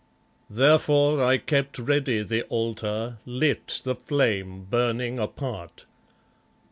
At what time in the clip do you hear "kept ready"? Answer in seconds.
1.37-2.23